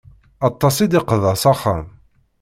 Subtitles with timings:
[0.47, 1.85] Aṭas i d-iqḍa s axxam.